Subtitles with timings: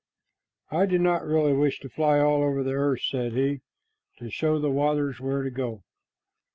[0.71, 3.61] "I do not really wish to fly all over the earth," said he,
[4.17, 5.83] "to show the waters where to go."